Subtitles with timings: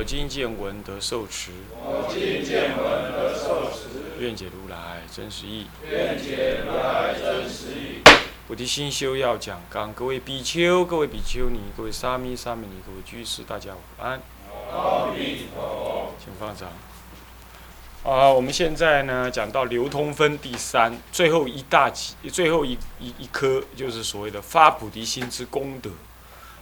[0.00, 5.66] 我今见闻得受持，我今见闻得受持，愿解如来真实义。
[5.90, 8.00] 愿解如来真实义。
[8.48, 14.22] 菩提心修要讲纲，各位比丘、各位比丘尼、各位沙弥、沙弥尼、各位居士，大家午安，
[14.72, 16.14] 阿弥陀佛。
[16.24, 16.70] 请放掌。
[18.02, 25.90] 啊，我们现在呢讲到流通分第三，最后一大集，最后一一一颗就是所谓的发菩提心之功德。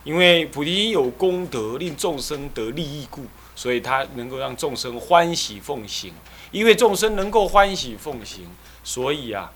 [0.04, 6.12] 因为菩提心有功德，令众生得利益故，所以它能够让众生欢喜奉行。
[6.50, 8.46] 因为众生能够欢喜奉行，
[8.82, 9.52] 所以啊，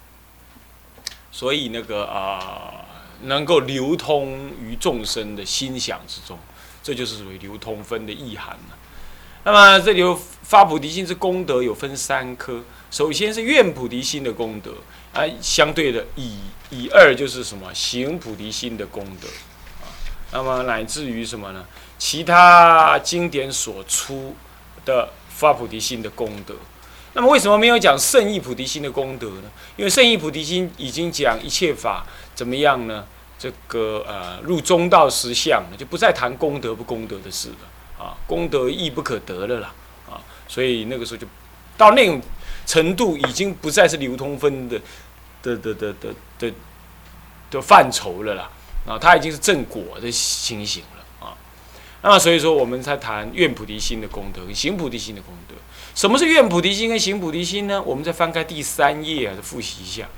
[1.31, 2.85] 所以那个啊、
[3.23, 6.39] 能够流通于众生的心想之中，
[6.83, 8.79] 这就是属于流通分的意涵了。
[9.45, 14.75] 那么这里有发菩提心之功德有分三科，首先是愿菩提心的功德，
[15.15, 16.37] 啊，相对的以
[16.69, 19.29] 以二就是什么行菩提心的功德，
[20.33, 21.65] 那么乃至于什么呢？
[21.99, 24.35] 其他经典所出
[24.85, 26.55] 的发菩提心的功德。
[27.13, 29.51] 那么为什么没有讲圣意菩提心的功德呢？
[29.77, 33.05] 因为圣意菩提心已经讲一切法怎么样呢？
[33.39, 38.05] 这个呃入中道实相，就不再谈功德不功德的事了。
[38.05, 39.73] 啊，功德亦不可得了啦，
[40.11, 41.27] 啊，所以那个时候就
[41.77, 42.21] 到那种
[42.67, 44.81] 程度，已经不再是流通分的
[45.43, 46.53] 的的的的的
[47.51, 48.51] 的范畴了啦，
[48.87, 51.37] 啊，它已经是正果的情形了啊。
[52.03, 55.55] 那么所以说，我们才谈愿菩提心的功德跟行菩提心的功德。
[55.95, 57.81] 什么是愿菩提心跟行菩提心呢？
[57.83, 60.09] 我们再翻开第三页啊，复习一下。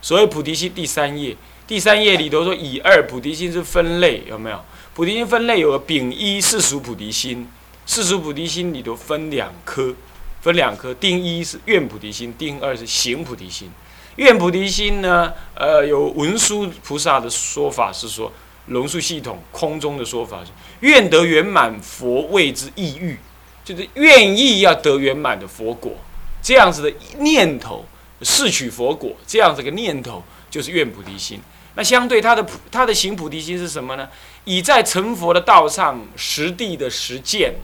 [0.00, 4.64] 所谓菩提心第三页，第三页里头说以二菩提心是分类，有没有？
[4.94, 7.48] 菩提心分类有个丙一世俗菩提心，
[7.86, 9.94] 世俗菩提心里头分两颗，
[10.40, 10.92] 分两颗。
[10.92, 13.70] 丁一是愿菩提心，丁二是行菩提心。
[14.16, 18.30] 愿菩提心呢，呃，有文殊菩萨的说法是说，
[18.66, 20.50] 龙树系统空中的说法是
[20.80, 23.18] 愿得圆满佛位之意欲，
[23.64, 25.96] 就是愿意要得圆满的佛果，
[26.42, 27.84] 这样子的念头，
[28.20, 31.40] 是取佛果这样子个念头，就是愿菩提心。
[31.74, 34.06] 那相对他的他的行菩提心是什么呢？
[34.44, 37.54] 已在成佛的道上实地的实践，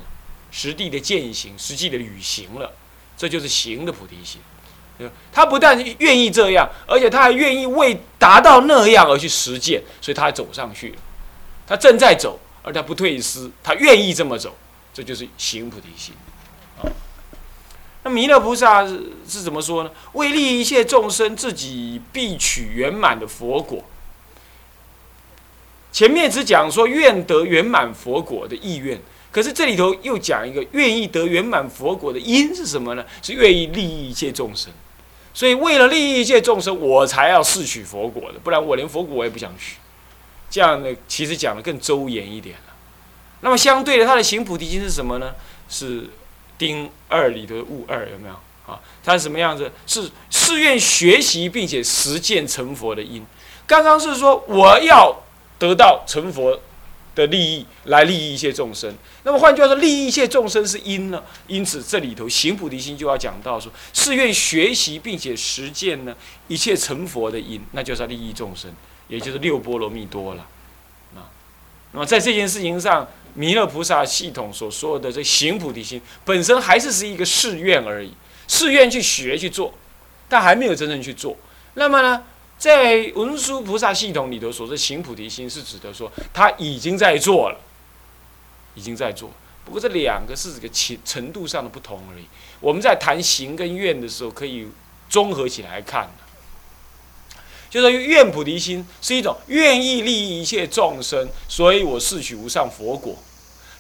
[0.50, 2.72] 实地的践行，实际的履行了，
[3.18, 4.40] 这就是行的菩提心。
[5.32, 10.96] 他不但愿意这样，而且他还愿意为达到那样而去实践，所以他走上去了。
[11.66, 14.56] 他正在走，而他不退失，他愿意这么走，
[14.92, 16.14] 这就是行菩提心。
[16.80, 16.90] 啊，
[18.02, 19.90] 那弥勒菩萨是是怎么说呢？
[20.14, 23.84] 为利益一切众生，自己必取圆满的佛果。
[25.92, 29.00] 前面只讲说愿得圆满佛果的意愿，
[29.30, 33.04] 可是这里头又讲一个愿意得圆满佛果的因是什么呢？
[33.22, 34.72] 是愿意利益一切众生。
[35.38, 39.76] 所以为了利益一切众生，我才要试取佛果的，不然我连佛果我也不想取。
[40.50, 42.74] 这样呢，其实讲的更周延一点了。
[43.42, 45.36] 那么相对的，他的行菩提心是什么呢？
[45.68, 46.10] 是
[46.58, 48.34] 丁二里的悟二有没有
[48.66, 48.80] 啊？
[49.04, 49.70] 他是什么样子？
[49.86, 53.24] 是誓愿学习并且实践成佛的因。
[53.64, 55.22] 刚刚是说我要。
[55.60, 56.56] 得到成佛
[57.18, 58.94] 的利益，来利益一切众生。
[59.24, 61.22] 那么换句话说，利益一切众生是因呢？
[61.48, 66.14] 因此这里头行菩提心就要讲到说，誓愿学习并且实践呢
[66.46, 68.72] 一切成佛的因，那就是利益众生，
[69.08, 70.46] 也就是六波罗蜜多了。
[71.16, 71.26] 啊，
[71.92, 78.12] 那么在这件事情上，弥勒菩萨系统所说的这行菩提心本身还是是一个誓愿而已，
[78.46, 79.74] 誓愿去学去做，
[80.28, 81.36] 但还没有真正去做。
[81.74, 82.22] 那么呢？
[82.58, 87.58] 在文殊菩萨系统里头，所说行菩提心，是指的说他已经在做了，
[88.74, 89.30] 已经在做。
[89.64, 92.24] 不过这两个是这个程程度上的不同而已。
[92.58, 94.66] 我们在谈行跟愿的时候，可以
[95.08, 96.10] 综合起来看
[97.70, 103.14] 就说愿菩提心是一种愿意利益一切众生，所以我誓取无上佛果。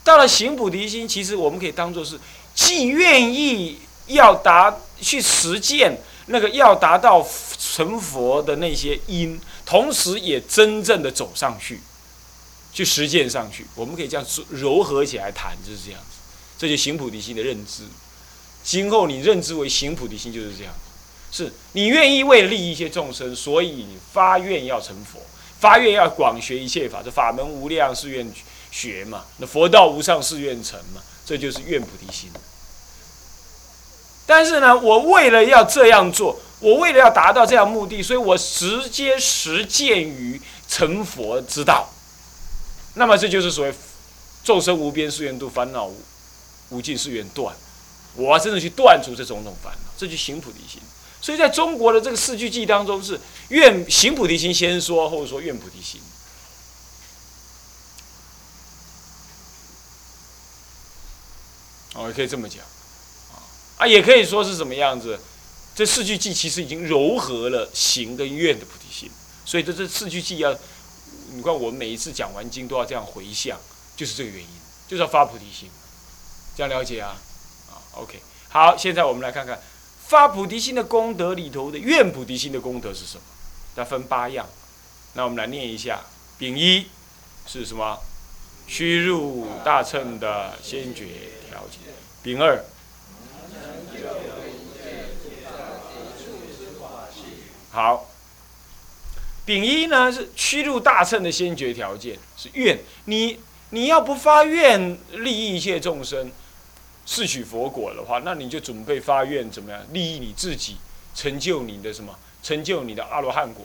[0.04, 2.20] 到了行菩提心，其实我们可以当做是
[2.54, 3.78] 既愿意
[4.08, 5.96] 要达去实践
[6.28, 7.26] 那个要达到。
[7.60, 11.80] 成佛的那些因，同时也真正的走上去，
[12.72, 13.66] 去实践上去。
[13.76, 16.18] 我们可以这样柔合起来谈，就是这样子。
[16.56, 17.84] 这就行菩提心的认知。
[18.64, 20.72] 今后你认知为行菩提心就是这样，
[21.30, 25.20] 是你愿意为利益一些众生，所以你发愿要成佛，
[25.60, 28.28] 发愿要广学一切法，这法门无量誓愿
[28.72, 32.28] 学嘛，那佛道无上誓愿成嘛，这就是愿菩提心。
[34.28, 40.38] 但是呢，我为了要这样做，我为了要达到这样目的，所以我直接实践于
[40.68, 41.88] 成佛之道。
[42.92, 43.74] 那么这就是所谓
[44.44, 45.88] 众生无边誓愿度，烦恼
[46.68, 47.56] 无尽誓愿断。
[48.16, 50.78] 我真的去断除这种种烦恼，这就行菩提心。
[51.22, 56.02] 所以在中国的这个四句偈当中，是愿行菩提心先说，后说愿菩提心。
[61.94, 62.62] 哦，也可以这么讲，
[63.78, 65.18] 啊，也可以说是什么样子？
[65.74, 69.08] 这四句偈其实已经糅合了行跟愿的菩提心，
[69.44, 70.52] 所以这这四句偈要，
[71.32, 73.56] 你看我们每一次讲完经都要这样回向，
[73.96, 74.48] 就是这个原因，
[74.88, 75.70] 就是要发菩提心，
[76.56, 77.16] 这样了解啊？
[77.70, 79.60] 啊，OK，好，现在我们来看看
[80.04, 83.22] 发菩提心的功德里头的愿菩提心的功德是什么？
[83.76, 84.44] 它分八样，
[85.12, 86.00] 那我们来念一下，
[86.36, 86.86] 丙一
[87.46, 87.96] 是什么？
[88.66, 91.06] 须入大乘的先决
[91.48, 91.78] 条件。
[92.22, 92.64] 丙二，
[97.70, 98.06] 好。
[99.44, 102.78] 丙一呢是须入大乘的先决条件，是愿。
[103.06, 106.30] 你你要不发愿利益一切众生，
[107.06, 110.76] 摄取佛果的话，那你就准备发愿怎么样利益你自己，
[111.14, 112.14] 成就你的什么？
[112.42, 113.64] 成就你的阿罗汉果，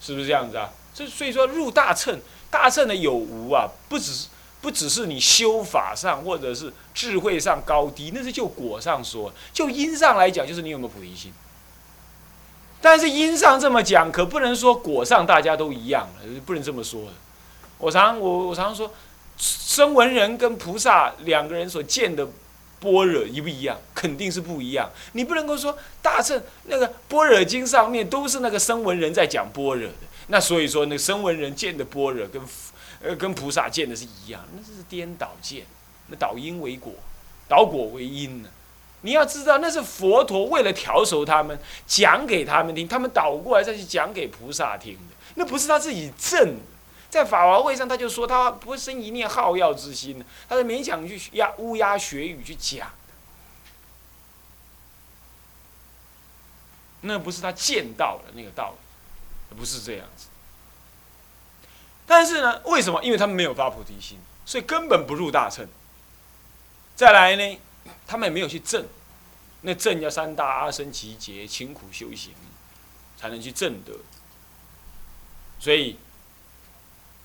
[0.00, 0.70] 是不是这样子啊？
[0.94, 2.20] 这所以说入大乘，
[2.50, 4.28] 大乘的有无啊，不只是。
[4.62, 11.32] 不只是你修法上，或者是智慧上高低，那是就果上说；就因上来讲，就是你有没有菩提心。
[12.86, 17.02] 但是因上这么讲，可不能说果上大家都一样了，不能这么说。
[17.78, 18.88] 我常我我常说，
[19.36, 22.24] 声闻人跟菩萨两个人所见的
[22.78, 23.76] 般若一不一样？
[23.92, 24.88] 肯定是不一样。
[25.14, 32.40] 你不能够说大乘那个般若经上面都是那个声闻人在讲般若的，那所以说那声闻人见的般若跟。
[33.04, 35.66] 呃，跟菩萨见的是一样，那是颠倒见，
[36.06, 36.94] 那倒因为果，
[37.46, 38.48] 倒果为因呢。
[39.06, 41.56] 你要知道，那是佛陀为了调熟他们，
[41.86, 46.58] 讲给他们听，他们倒过来再去讲给菩萨听的，那不是他自己正。
[47.08, 52.94] 在法华会上，他就说他不生一念好药之心，他是勉强去压乌鸦学语去讲的，
[57.02, 58.74] 那不是他见到的那个道
[59.50, 60.26] 理，不是这样子。
[62.08, 63.00] 但是呢，为什么？
[63.04, 65.66] 因为他们没有发菩提心，所以根本不入大乘。
[66.96, 67.60] 再来呢，
[68.06, 68.84] 他们也没有去证，
[69.66, 72.32] 那正要三大阿僧祇劫，勤苦修行，
[73.16, 73.92] 才能去正得。
[75.58, 75.96] 所以，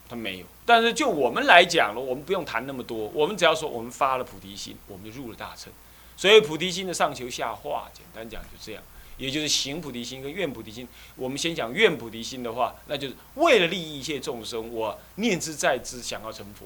[0.10, 0.46] 他没有。
[0.66, 5.72] 但是就我们来讲了，我们不用谈那么多，我们只要说我们发了菩提心，我们就入了大乘。
[6.18, 8.82] 所以菩提心的上求下化，简单讲就这样。
[9.18, 10.88] 也就是行菩提心跟愿菩提心。
[11.16, 16.66] 我们先讲愿菩提心的话，那就是为了利益一切众生，我念之在之，想要成佛，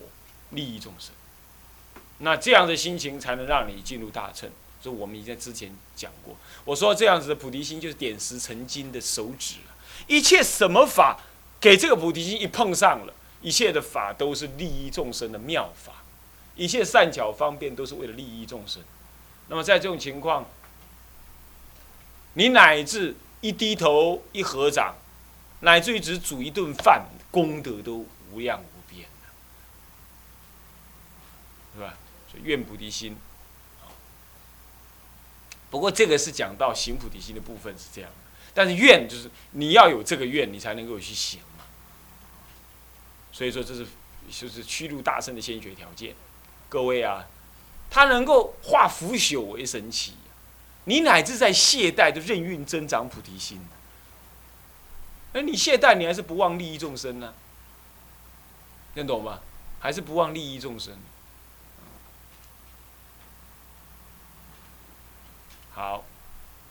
[0.51, 1.13] 利益众生。
[2.19, 4.49] 那这样的心情才能让你进入大乘。
[4.85, 6.35] 这我们已经在之前讲过。
[6.63, 9.55] 我说这样子的菩提心就是点石成金的手指
[10.07, 11.19] 一切什么法
[11.59, 16.03] 给这个菩提心一碰上了，一切的法都是利益众生的妙法，
[16.55, 18.83] 一切善巧方便都是为了利益众生。
[19.47, 20.45] 那么在这种情况。
[22.37, 24.93] 你乃至一低头一合掌，
[25.61, 29.07] 乃至于只煮一顿饭，功德都无量无边，
[31.73, 31.93] 是吧？
[32.29, 33.15] 所以愿菩提心，
[35.75, 38.09] 不过这个是讲到行菩提心的部分是这样，
[38.53, 41.65] 但是愿就是你要有这个愿，你才能够去行嘛。
[43.33, 43.85] 所以说这是
[44.31, 46.15] 就是驱入大圣的先决条件。
[46.69, 47.27] 各位啊，
[47.89, 50.13] 他能够化腐朽为神奇。
[50.85, 53.59] 你乃至在懈怠的任运增长菩提心，
[55.33, 57.33] 那你懈怠，你还是不忘利益众生呢？
[58.93, 59.41] 听懂吗？
[59.81, 60.97] 还是不忘利益众生？
[65.75, 66.05] 好，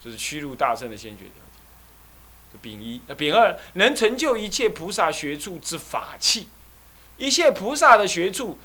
[0.02, 2.60] 这是驱入大圣的先决条件。
[2.62, 6.48] 丙一，那丙二，能成就一切菩萨学处之法器，
[7.18, 8.58] 一切菩萨的学处，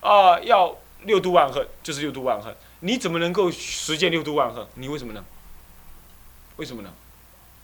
[0.00, 2.52] 啊，要六度万恨，就是六度万恨。
[2.80, 4.66] 你怎么能够实践六度万恨？
[4.74, 5.24] 你为什么呢？
[6.56, 6.92] 为什么呢？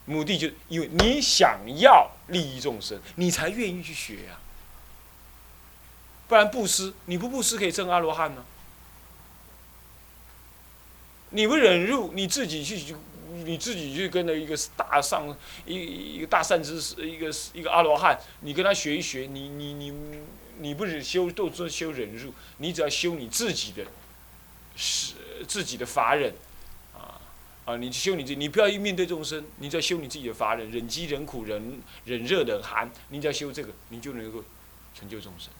[0.04, 4.38] 目的就因为你想要利益众生，你才愿意去学呀。
[6.28, 8.44] 不然布施，你不布施可以证阿罗汉呢？
[11.30, 12.94] 你不忍辱，你自己去，
[13.44, 15.74] 你自己去跟着一个大上一
[16.16, 19.92] 一个大善知识，一个一个阿罗汉，你跟他学一学，你你你
[20.58, 23.84] 你不忍修斗争修忍辱，你只要修你自己的。
[24.76, 25.14] 是
[25.46, 26.32] 自己的法忍，
[26.94, 27.20] 啊
[27.66, 27.76] 啊！
[27.76, 34.42] 你修你自己，你不要去面对众生，你只要修你自己的法忍，忍饥忍苦忍忍热忍寒，你只要修这个，你就能够
[34.94, 35.52] 成就众生，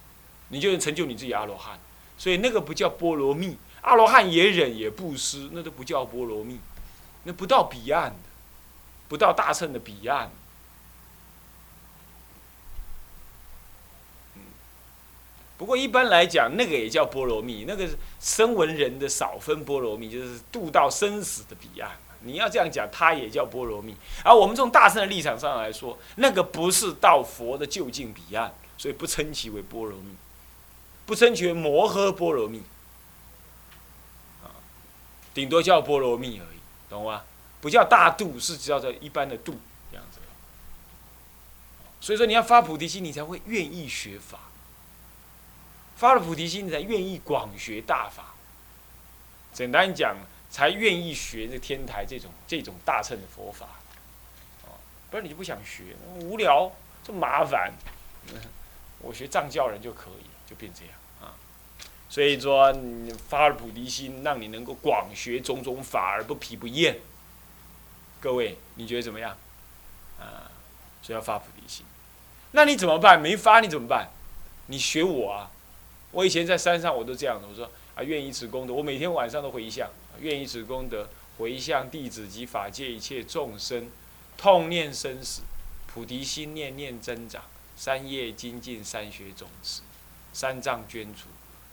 [0.48, 1.78] 你就能成就你自己阿罗汉。
[2.16, 6.58] 所以那个不叫波罗蜜，阿罗汉也忍也布施，那都不叫波罗蜜。
[7.24, 8.16] 那不到彼岸的，
[9.08, 10.30] 不到大乘的彼岸。
[15.58, 17.86] 不过一般来讲，那个也叫波罗蜜，那个
[18.18, 21.90] 声闻人的少分波罗蜜，就是渡到生死的彼岸。
[22.22, 23.94] 你要这样讲，它也叫波罗蜜。
[24.24, 30.14] 而我们从大乘的立场上来说，那个不是到佛的就近彼岸，所以不称其为波罗蜜，
[31.04, 32.62] 不称其为摩诃波罗蜜，
[35.34, 36.58] 顶多叫波罗蜜而已，
[36.88, 37.24] 懂吗？
[37.60, 39.58] 不叫大度，是叫做一般的度
[39.90, 40.18] 这样子。
[42.00, 44.38] 所以说，你要发菩提心，你才会愿意学法；
[45.96, 48.34] 发了菩提心，你才愿意广学大法。
[49.52, 50.16] 简单讲。
[50.52, 53.68] 才愿意学这天台这种这种大乘的佛法，
[54.64, 54.74] 哦，
[55.08, 56.72] 不然你就不想学，无聊，
[57.04, 57.72] 这麻烦。
[58.98, 60.94] 我学藏教人就可以，就变这样。
[62.10, 66.98] 所以说，你发了菩提心，让你能够广学种种法而不疲不厌。
[68.20, 69.38] 各位，你觉得怎么样？
[70.18, 70.50] 啊，
[71.00, 71.86] 所以要发菩提心。
[72.50, 73.22] 那你怎么办？
[73.22, 74.10] 没发你怎么办？
[74.66, 75.50] 你学我啊！
[76.10, 79.88] 我以前在山上我都这样的，我说啊，愿以此功德，我每天晚上都回向。
[80.18, 83.88] 愿以此功德回向弟子及法界一切众生，
[84.36, 85.42] 痛念生死，
[85.86, 87.44] 菩提心念念增长，
[87.76, 89.82] 三业精进，三学种子，
[90.32, 91.28] 三藏捐除，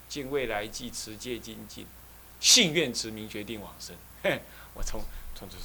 [0.09, 1.85] 尽未来际持戒精进，
[2.39, 3.95] 信愿持名决定往生。
[4.23, 4.39] 嘿，
[4.73, 5.01] 我从
[5.35, 5.55] 从这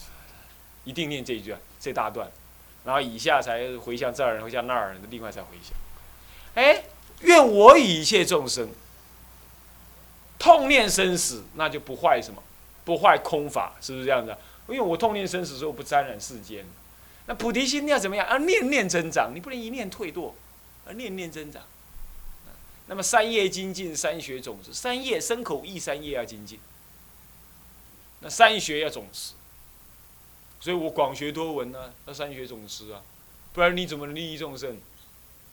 [0.85, 2.31] 一定念这一句啊，这大段，
[2.85, 5.75] 然后以下才回向这儿，回向那儿，另外再回向。
[6.55, 6.85] 哎，
[7.21, 8.69] 愿我与一切众生
[10.39, 12.43] 痛念生死，那就不坏什么。
[12.85, 14.37] 不坏空法，是不是这样子？
[14.67, 16.65] 因为我痛念生死所以我不沾染世间，
[17.27, 18.27] 那菩提心要怎么样？
[18.27, 20.33] 啊，念念增长，你不能一念退堕，
[20.85, 21.63] 而念念增长。
[22.93, 26.61] 那么三业精进，三学种子，三业身口意三业要精进。
[28.21, 29.33] 那三学要种子，
[30.61, 33.03] 所以我广学多闻呢，要三学种子啊，
[33.55, 34.77] 不然你怎么利益众生？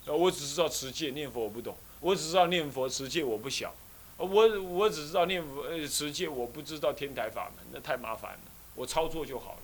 [0.05, 3.73] 啊，我只知道持戒念佛，我不懂；我只知道念佛持戒，我不晓。
[4.17, 8.39] 我我只知道念佛呃持戒，我不知道天台法门，那太麻烦了。
[8.75, 9.61] 我操作就好了，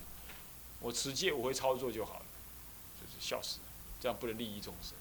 [0.79, 2.25] 我持戒我会操作就好了，
[3.01, 3.65] 就是笑死了，
[3.99, 4.93] 这样不能利益众生。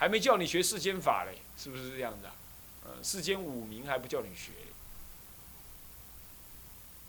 [0.00, 2.30] 还没叫你学世间法嘞，是不是这样的？
[2.86, 4.66] 嗯，世间五名还不叫你学嘞。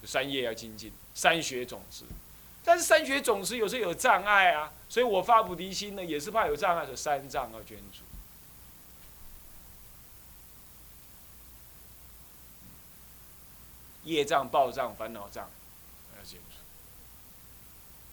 [0.06, 2.04] 三业要精进，三学种子，
[2.66, 8.04] 但是三学种子有时候有障碍啊，所以我发菩提心呢，也是怕有障碍，所以三藏要捐助。
[14.04, 15.50] 业障、报障、烦恼障，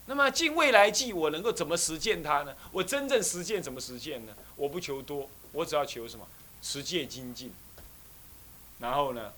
[0.09, 2.57] 那么尽未来际，我能够怎么实践它呢？
[2.73, 4.35] 我真正实践怎么实践呢？
[4.57, 6.27] 我不求多，我只要求什么？
[6.63, 7.53] 持戒精进。
[8.79, 9.35] 然后呢？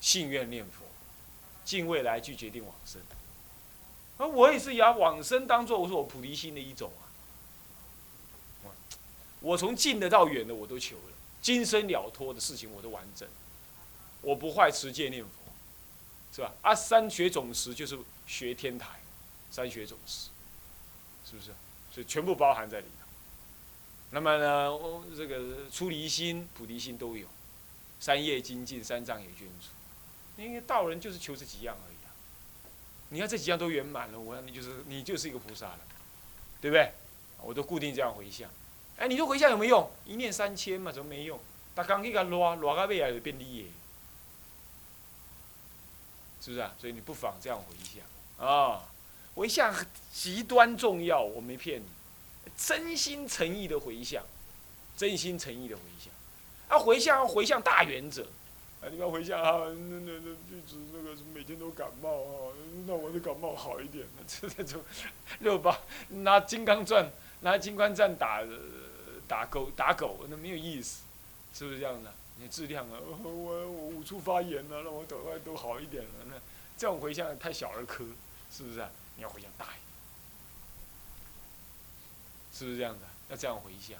[0.00, 0.84] 信愿念佛，
[1.64, 3.00] 尽未来去决定往生。
[4.18, 7.08] 而我也是以往生当做我说我菩提心的一种啊。
[9.40, 13.26] 我从近的到远的我都求了，今生了脱的事情我都完整。
[14.20, 15.30] 我不坏持戒念佛，
[16.32, 16.52] 是吧？
[16.60, 19.00] 啊，三学总持就是学天台，
[19.50, 20.28] 三学总持，
[21.24, 21.52] 是不是？
[21.90, 23.06] 所以全部包含在里头。
[24.10, 24.70] 那么呢，
[25.16, 27.26] 这个出离心、菩提心都有，
[28.00, 29.70] 三业精进、三藏也捐出。
[30.36, 32.12] 因为道人就是求这几样而已啊。
[33.08, 35.78] 你看这几样都圆满了，我你就是你就是一个菩萨了，
[36.60, 36.92] 对不对？
[37.42, 38.48] 我都固定这样回向。
[38.98, 39.90] 哎，你说回向有没有用？
[40.06, 41.38] 一念三千嘛，怎么没用？
[41.74, 43.64] 他刚去个拉拉到尾啊，就变利耶。
[46.40, 46.74] 是不是啊？
[46.78, 48.88] 所以你不妨这样回向啊！
[49.38, 49.72] 回向
[50.12, 51.86] 极端重要，我没骗你，
[52.56, 54.20] 真心诚意的回向，
[54.96, 56.12] 真心诚意的回向。
[56.66, 58.24] 啊，回向要回向大原则，
[58.82, 62.52] 啊，你要回向啊，那那那一直那个每天都感冒啊，
[62.84, 64.82] 那我的感冒好一点， 这这种
[65.38, 65.78] 六八
[66.08, 67.08] 拿金刚钻
[67.42, 68.42] 拿金刚钻打
[69.28, 71.02] 打狗打狗，那没有意思，
[71.54, 72.12] 是不是这样的？
[72.40, 76.10] 你质量啊，我我五处发炎了，让我赶快都好一点了。
[76.26, 76.34] 那
[76.76, 78.04] 这种回向太小儿科，
[78.52, 78.90] 是不是啊？
[79.18, 79.82] 你要回想大一点，
[82.54, 83.06] 是不是这样的？
[83.28, 83.98] 要这样回想，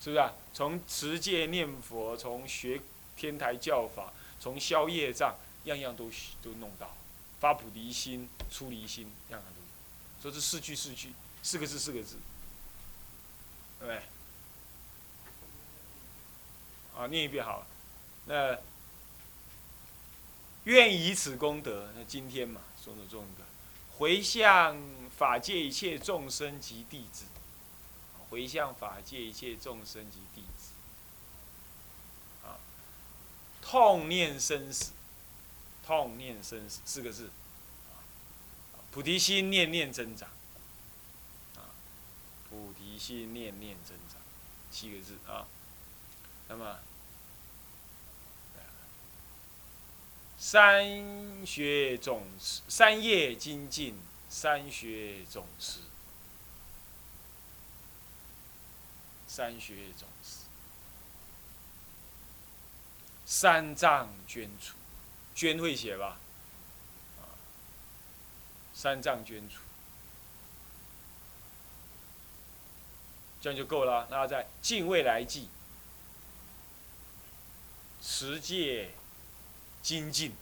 [0.00, 0.32] 是不是啊？
[0.54, 2.80] 从持戒念佛，从学
[3.14, 6.10] 天台教法，从消业障，样样都
[6.42, 6.96] 都弄到，
[7.38, 9.66] 发菩提心、出离心，样样都有。
[10.22, 11.12] 说这四句四句，
[11.42, 12.16] 四个字四个字，
[13.78, 14.02] 对不对？
[16.96, 17.66] 啊，念一遍好了。
[18.24, 18.58] 那
[20.66, 23.44] 愿以此功德，那今天嘛，说的重德，
[23.98, 24.76] 回向
[25.16, 27.24] 法界一切众生及弟子，
[28.30, 30.72] 回向法界一切众生及弟子，
[32.44, 32.58] 啊，
[33.62, 34.90] 痛念生死，
[35.86, 37.30] 痛念生死四个字，
[38.90, 40.28] 菩提心念念增长，
[41.54, 41.70] 啊，
[42.50, 44.20] 菩提心念念增长，
[44.72, 45.46] 七个字啊。
[46.48, 46.78] 那么，
[50.38, 55.80] 三学总持，三业精进，三学总持，
[59.26, 60.40] 三学总持，
[63.24, 64.76] 三藏捐出，
[65.34, 66.18] 捐会写吧？
[68.74, 69.60] 三藏捐出，
[73.40, 74.06] 这样就够了。
[74.10, 75.48] 那再敬未来记。
[78.02, 78.90] 持戒
[79.86, 80.32] 精进，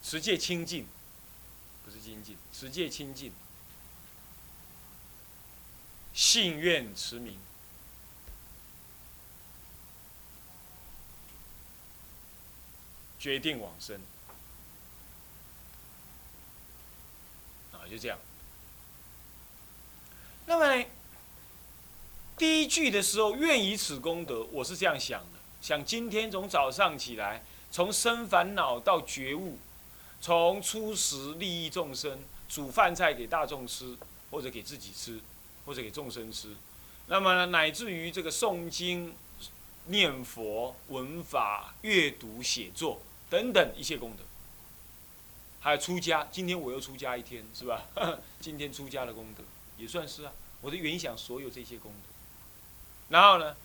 [0.00, 0.86] 持戒清净，
[1.84, 3.32] 不是精进，持戒清净，
[6.14, 7.36] 信愿持名，
[13.18, 14.00] 决定往生，
[17.72, 18.16] 啊，就这样。
[20.46, 20.86] 那么呢，
[22.38, 25.35] 第一句的时候，愿以此功德，我是这样想的。
[25.66, 27.42] 想今天从早上起来，
[27.72, 29.58] 从生烦恼到觉悟，
[30.20, 33.96] 从初时利益众生，煮饭菜给大众吃，
[34.30, 35.18] 或者给自己吃，
[35.64, 36.54] 或者给众生吃，
[37.08, 39.12] 那么乃至于这个诵经、
[39.86, 44.22] 念佛、闻法、阅读、写作等等一切功德，
[45.58, 47.82] 还有出家，今天我又出家一天，是吧？
[48.38, 49.42] 今天出家的功德
[49.78, 52.08] 也算是啊，我的原想所有这些功德，
[53.08, 53.56] 然后呢？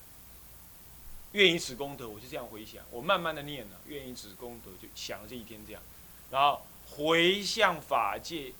[1.32, 5.82] 愿以此功德，我就这样回想，我慢慢的念了，愿以此功德，就想了这一天这样，
[6.30, 8.52] 然后回向法界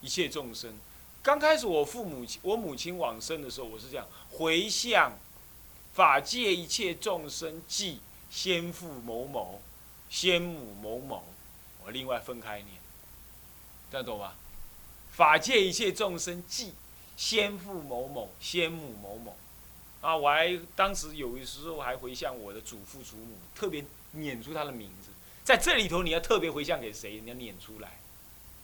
[0.00, 0.78] 一切众生。
[1.22, 5.12] 刚开始我父母亲，我母亲往生的时候，我是这样回向
[5.92, 9.60] 法界一切众生，即先父某某、
[10.10, 11.24] 先母某某，
[11.84, 12.80] 我另外分开念，
[13.90, 14.36] 这样懂吧？
[15.12, 16.74] 法界一切众生，即
[17.16, 19.36] 先父某某、先母某某。
[20.00, 25.10] 啊，我还当时有的时候还回向我的祖父祖母，特别念出他的名字。
[25.44, 27.20] 在这里头，你要特别回向给谁？
[27.20, 27.98] 你要念出来，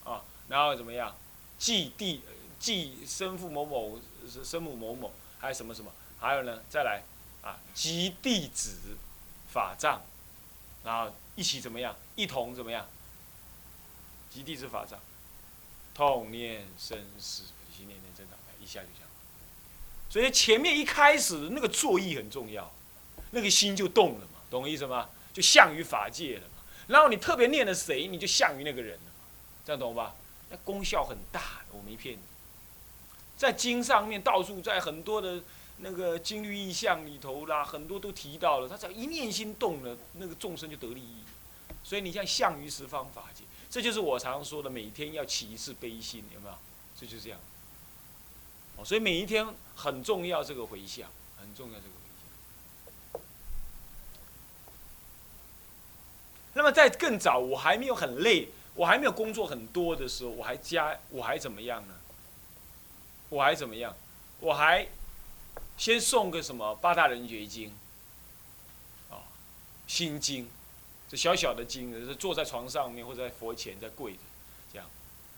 [0.04, 1.16] 啊，然后怎么样？
[1.58, 2.20] 祭地，
[2.58, 4.00] 祭生父某某，
[4.44, 5.92] 生母某某，还有什么什么？
[6.18, 6.60] 还有呢？
[6.68, 7.02] 再来，
[7.40, 8.96] 啊，及弟子
[9.48, 10.02] 法藏，
[10.84, 11.96] 然后一起怎么样？
[12.16, 12.86] 一同怎么样？
[14.28, 14.98] 及弟子法藏，
[15.94, 17.44] 痛念生死，
[17.76, 19.01] 心念念真打开，一下就行。
[20.12, 22.70] 所以前面一开始那个作意很重要，
[23.30, 25.08] 那个心就动了嘛，懂我意思吗？
[25.32, 26.62] 就向于法界了嘛。
[26.88, 29.12] 然后你特别念了谁，你就向于那个人了嘛，
[29.64, 30.14] 这样懂吧？
[30.50, 32.20] 那功效很大，我没骗你。
[33.38, 35.42] 在经上面到处在很多的
[35.78, 41.22] 那个经律意象里头啦，很多都提到了，他只要一念心动了，那个众生就得利益。
[41.82, 46.54] 所以你像向于十方法界，这就是我常说的，每天要起一次悲心，有没有？
[47.00, 47.40] 这就是这样。
[48.76, 51.08] 哦，所以每一天很重要，这个回向
[51.38, 52.00] 很重要，这个回
[53.14, 53.20] 向。
[56.54, 61.94] 那么在更早，我还没有很累，我还没有工作很多的时候，我还加，我还怎么样呢？
[63.28, 63.94] 我还怎么样？
[64.40, 64.86] 我还
[65.76, 67.72] 先送个什么八大人觉经，
[69.10, 69.20] 啊，
[69.86, 70.50] 心经，
[71.08, 74.18] 这小小的经，是坐在床上面或者在佛前在跪着，
[74.72, 74.88] 这样。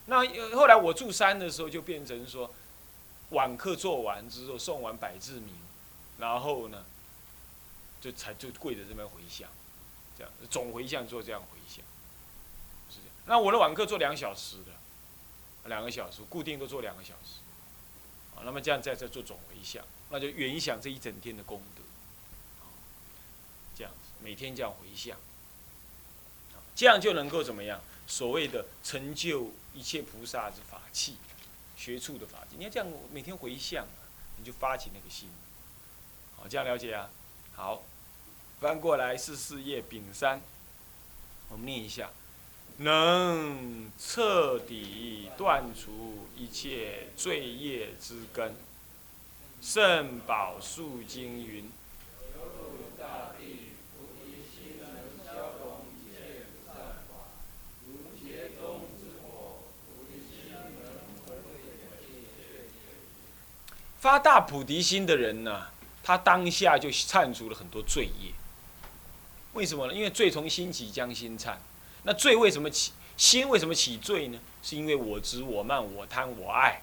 [0.06, 0.24] 那
[0.56, 2.52] 后来我住山的时候，就变成说。
[3.30, 5.54] 晚课做完之后，送完百字明，
[6.18, 6.84] 然后呢，
[8.00, 9.48] 就才就跪在这边回向，
[10.16, 11.84] 这样总回向做这样回向，
[12.88, 13.14] 是这样。
[13.26, 17.40] 那我的晚课做两小时的，两个小时固定都做两个小时，
[18.36, 21.82] 啊，那么这样再再做总回向，那就远想这一整天的功德，
[23.76, 25.16] 这样子每天这样回向，
[26.76, 27.80] 这样就能够怎么样？
[28.06, 31.16] 所谓的成就一切菩萨之法器。
[31.76, 33.86] 学处的法界，你要这样每天回向，
[34.38, 35.28] 你就发起那个心，
[36.36, 37.10] 好，这样了解啊。
[37.54, 37.82] 好，
[38.60, 40.40] 翻过来是四页丙三，
[41.48, 42.10] 我们念一下：
[42.78, 48.54] 能彻底断除一切罪业之根。
[49.62, 51.70] 圣宝树经云。
[64.04, 65.68] 发大菩提心的人呢，
[66.02, 68.34] 他当下就忏除了很多罪业。
[69.54, 69.94] 为什么呢？
[69.94, 71.56] 因为罪从心起，将心忏。
[72.02, 72.92] 那罪为什么起？
[73.16, 74.38] 心为什么起罪呢？
[74.62, 76.82] 是因为我执、我慢、我贪、我爱，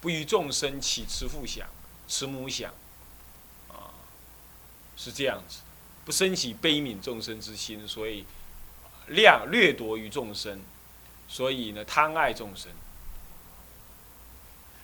[0.00, 1.68] 不与众生起慈父想、
[2.08, 2.74] 慈母想，
[3.68, 3.94] 啊，
[4.96, 5.60] 是这样子。
[6.04, 8.24] 不升起悲悯众生之心，所以
[9.06, 10.60] 量掠夺于众生，
[11.28, 12.72] 所以呢贪爱众生。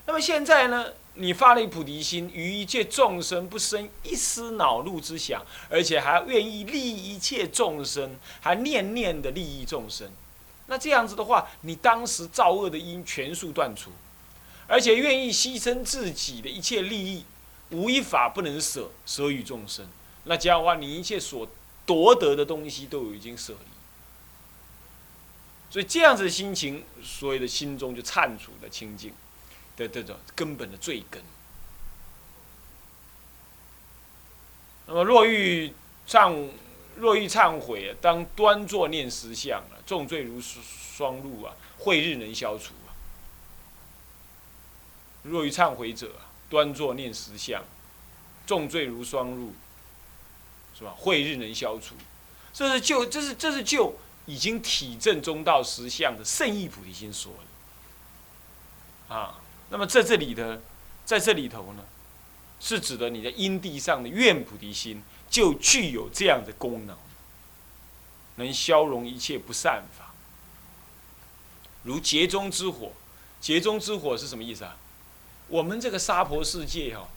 [0.07, 10.11] 那么现在呢，你发了一菩提心，于一切众生不生一丝恼怒之想，而且还愿意利益一切众生，还念念的利益众生。
[10.67, 13.91] 那这样子的话，你当时造恶的因全数断除，
[14.67, 17.25] 而且愿意牺牲自己的一切利益，
[17.71, 19.87] 无一法不能舍，舍与众生。
[20.25, 21.49] 那这样的话，你一切所
[21.87, 23.67] 夺得的东西都已经舍离。
[25.71, 29.13] 所以这样子的心情，所有的心中就忏除的清净。
[29.77, 31.23] 的这种根本的罪根。
[34.87, 35.73] 那么若欲
[36.07, 36.49] 忏，
[36.97, 42.93] 若欲忏悔，当端坐念实相啊，重罪如霜露啊，慧日能消除啊。
[45.23, 46.11] 若欲忏悔者，
[46.51, 47.65] 端坐念实相，
[48.47, 49.55] 重罪如霜露，
[50.79, 50.95] 是吧？
[50.97, 51.95] 慧日能消除，
[52.53, 57.33] 这是就这是这是就已经体证中道实相的圣意菩提心说
[59.09, 59.41] 的啊。
[59.75, 60.63] 那么在这里的，
[61.05, 61.83] 在这里头呢，
[62.61, 66.97] 是指的你的因地上的愿菩提心就具有这样的功能，
[68.37, 70.15] 能消融一切不善法，
[71.83, 72.93] 如劫中之火。
[73.41, 74.77] 劫中之火是什么意思啊？
[75.49, 77.09] 我们这个娑婆世界哈，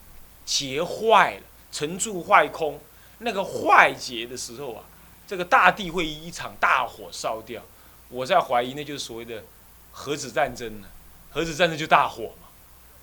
[0.44, 2.80] 劫坏了，成住坏空，
[3.20, 4.84] 那个坏劫的时候啊，
[5.28, 7.62] 这个大地会一场大火烧掉。
[8.10, 9.44] 我在怀疑，那就是所谓的
[9.92, 10.88] 核子战争呢。
[11.30, 12.47] 核子战争就大火嘛。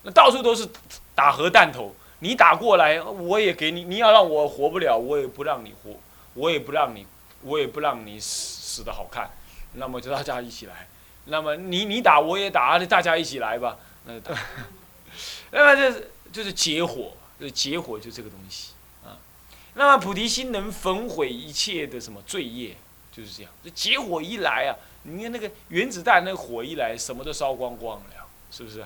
[0.05, 0.69] 那到处都是
[1.15, 3.83] 打核弹头，你打过来，我也给你。
[3.83, 5.99] 你要让我活不了，我也不让你活，
[6.35, 7.07] 我也不让你，
[7.41, 9.31] 我也不让你死死的好看。
[9.73, 10.87] 那么就大家一起来。
[11.25, 13.79] 那么你你打我也打，大家一起来吧。
[14.05, 14.13] 那
[15.49, 19.17] 那么这就是结火，这结火就这个东西啊。
[19.73, 22.77] 那么菩提心能焚毁一切的什么罪业，
[23.11, 23.51] 就是这样。
[23.63, 28.85] 这结火一来啊，你看那个原子弹那个火一来，什么都烧光光了，是不是？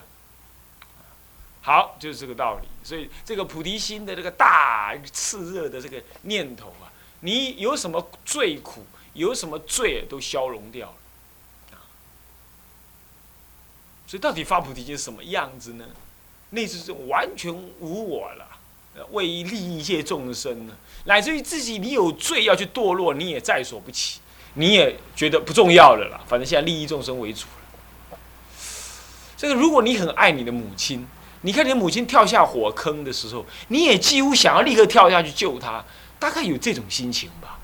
[1.62, 2.68] 好，就是这个道理。
[2.84, 6.88] 所以这个菩提心的这个大炽热的这个念头啊，
[7.20, 11.84] 你有什么罪苦，有什么罪都消融掉了啊。
[14.08, 15.86] 所以到底发菩提心什么样子呢？
[16.52, 18.48] 那是完全无我了，
[19.12, 24.22] 为利益一切众生呢，乃至于自己你有罪要去堕落，你也在所不起，
[24.54, 26.22] 你也觉得不重要了啦。
[26.26, 27.46] 反正现在利益众生为主
[28.12, 28.18] 了。
[29.38, 31.06] 这个如果你很爱你的母亲。
[31.42, 35.82] 你看，你母亲跳下火坑的时候，你也几乎想要立刻跳下去救她，
[36.20, 37.58] 大概有这种心情吧，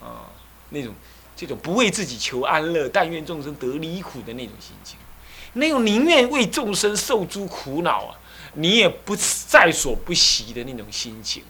[0.00, 0.26] 啊，
[0.70, 0.92] 那种
[1.36, 4.98] 这种不为自己求安乐，但愿众生得离苦的那种心情，
[5.52, 8.16] 那种宁愿为众生受诸苦恼啊，
[8.54, 11.44] 你也不在所不惜的那种心情，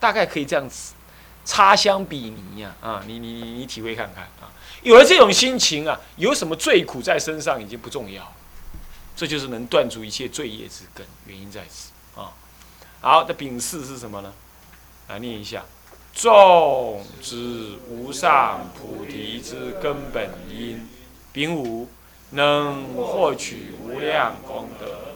[0.00, 0.94] 大概可以这样子
[1.44, 4.48] 擦香比拟呀，啊，你你你你体会看看啊，
[4.82, 8.32] 有了这种心情啊，有什么罪苦在身上已经不重要。
[9.16, 12.32] 这就是能断除一切罪业之根，原因在此啊。
[13.00, 14.32] 好，的丙四是什么呢？
[15.08, 15.64] 来念一下：
[16.14, 20.88] 众之无上菩提之根本因。
[21.32, 21.88] 丙五
[22.30, 25.13] 能获取无量功德。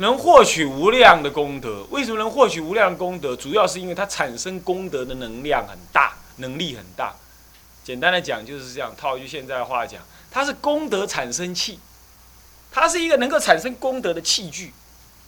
[0.00, 3.34] 能获取无量的功德，为什么能获取无量功德？
[3.34, 7.16] 主要是因为它产生功德的能量很大，能力很大。
[7.82, 11.80] 简单的讲就是这样，套一句现在的话讲，它是功德产生器，
[12.70, 14.72] 它是一个能够产生功德的器具。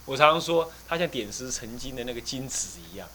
[0.05, 3.09] 我常常说，它像点石成金的那个金子一样。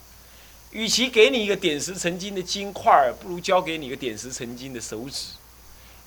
[0.71, 5.27] 与其给你一个点石成金的金块，不如交给你一个点石成金的手指。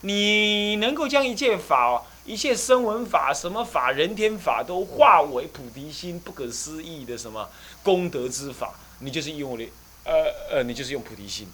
[0.03, 2.03] 你能够将一件法。
[2.29, 7.49] 一切声闻法、什么法、人天法，都化为菩提心不可思议的什么
[7.83, 9.67] 功德之法，你就是用的，
[10.05, 10.13] 呃
[10.51, 11.49] 呃，你就是用菩提心。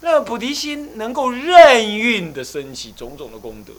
[0.00, 3.72] 那菩提心能够任运的升起种种的功德，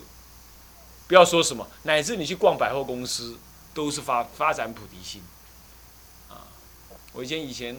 [1.10, 3.38] 不要说什么，乃至你去逛百货公司，
[3.74, 5.22] 都是发发展菩提心。
[6.30, 6.48] 啊，
[7.12, 7.76] 我以前以前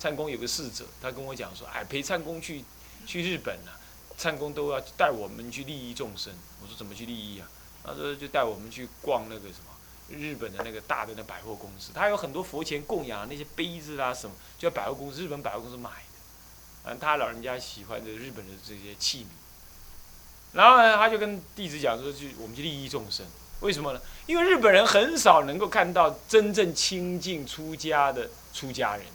[0.00, 2.64] 灿公有个侍者，他跟我讲说，哎，陪灿公去
[3.06, 3.78] 去日本啊，
[4.16, 6.32] 灿公都要带我们去利益众生。
[6.60, 7.46] 我说怎么去利益啊？
[7.84, 9.72] 他说：“就带我们去逛那个什么
[10.08, 23.26] 日本的那个大的那百货公司，他有很多佛前供养那些杯子啊什么，就在百货公司日本百货公司买的，嗯，他老人家喜欢的日本的这些器皿，然后呢，他就跟弟子讲说，去我们去利益众生，
[23.60, 24.00] 为什么呢？
[24.26, 29.06] 因为日本人很少能够看到真正清净出家的出家人，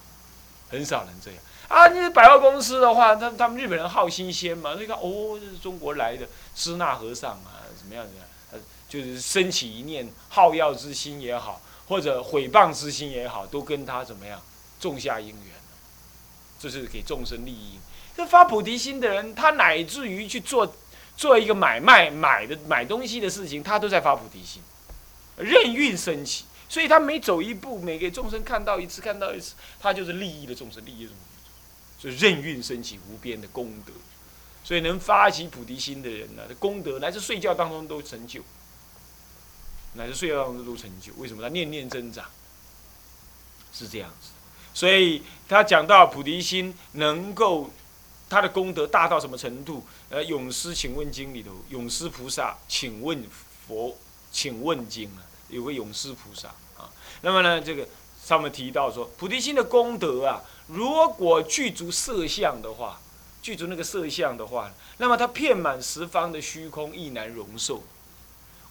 [0.69, 1.39] 很少能这样。
[1.67, 8.26] 啊，那百货公司的话，他他们日本人好新鲜嘛，所以看哦，这是中国来的支那和尚啊，怎么样怎么样，
[8.87, 14.41] 就是升起一念好药之心也好，或者毁谤之心也好，都跟他怎么样
[14.79, 15.55] 种下因缘
[16.59, 17.79] 这是给众生利益。
[18.15, 20.75] 这发菩提心的人，他乃至于去做
[21.15, 24.61] 做一个买卖买的买东西的事情，他都在发菩提心，
[25.37, 31.17] 任运升起，所以他每走一步，每给众生看到一次，看到一次，他就是利益的众生，利益众生。
[31.99, 33.91] 所以任运升起无边的功德，
[34.63, 38.41] 所以能发起菩提心的人呢，功德乃至睡觉当中都成就，
[39.93, 41.13] 乃至睡觉当中都成就。
[41.17, 41.41] 为什么？
[41.41, 42.25] 他念念增长，
[43.73, 44.29] 是这样子。
[44.73, 47.71] 所以他讲到菩提心能够，
[48.29, 49.83] 他的功德大到什么程度？
[50.09, 53.23] 呃，《永师请问经》里头，永师菩萨请问
[53.67, 53.97] 佛，
[54.31, 56.89] 请问经啊，有个永师菩萨啊。
[57.21, 57.87] 那么呢，这个
[58.23, 60.43] 上面提到说，菩提心的功德啊。
[60.67, 62.99] 如果具足色相的话，
[63.41, 67.81] 具足那个色相的话，那么它遍满十方的虚空，亦难容受。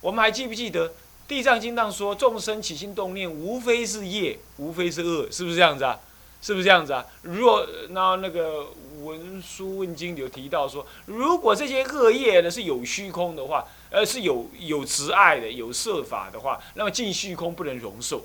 [0.02, 0.90] 我们还记不记得
[1.28, 5.98] 《地藏经》上说，众生起心动念，无非是业，无非是恶，是不是这样子啊？
[6.40, 7.04] 是不是这样子啊？
[7.22, 8.66] 若那那个
[9.02, 18.24] 文殊问经有提到说，如果这些恶业呢是有虚空的话，呃，是有有执爱的，有色法的话，那么尽虚空不能容受。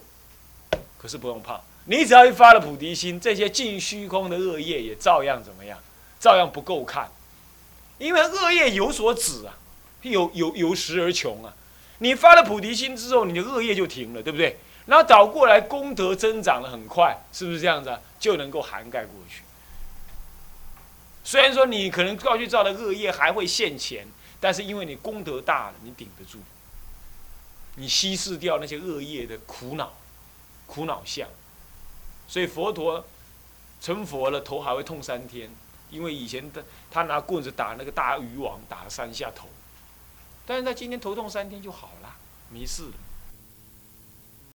[1.00, 1.60] 可是不用怕。
[1.86, 5.80] 你只要一发了菩提心，这些尽虚空的恶业也照样怎么样？
[6.20, 7.10] 照样不够看，
[7.98, 9.58] 因为恶业有所止啊，
[10.04, 11.52] 有有有时而穷啊。
[12.02, 14.58] 你发了菩提心之后，你的恶业就停了，对不对？
[14.88, 18.02] 然后倒过来功德增长的很快，是不是这样子啊？
[18.20, 19.44] 就能够涵盖过去。
[21.24, 24.08] 虽然说你可能过去造的恶业还会现前，
[24.40, 26.40] 但是因为你功德大了，你顶得住，
[27.76, 29.94] 你稀释掉那些恶业的苦恼、
[30.66, 31.30] 苦恼相。
[32.28, 33.06] 所以佛陀
[33.80, 35.52] 成佛了，头还会痛三天，
[35.92, 39.48] 因为以前他他拿棍子打那个大鱼王，打了三下头，
[40.46, 42.16] 但是他今天头痛三天就好了，
[42.50, 42.94] 没事了。